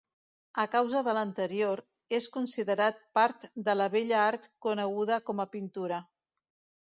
[0.61, 1.81] A causa de l'anterior,
[2.19, 6.01] és considerat part de la bella art coneguda com a pintura.